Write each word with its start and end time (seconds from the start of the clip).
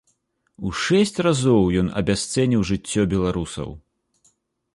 У 0.69 0.71
шэсць 0.83 1.19
разоў 1.27 1.63
ён 1.81 1.87
абясцэніў 2.01 2.61
жыццё 2.71 3.01
беларусаў. 3.13 3.69